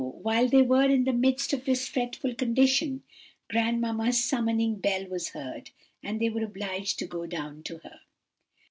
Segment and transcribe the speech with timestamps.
[0.03, 3.03] while they were in the midst of this fretful condition,
[3.51, 5.69] grandmamma's summoning bell was heard,
[6.01, 7.99] and they were obliged to go down to her.